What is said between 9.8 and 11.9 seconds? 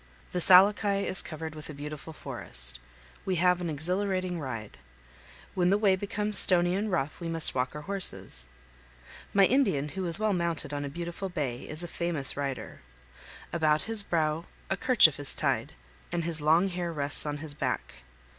who is well mounted on a beautiful bay, is a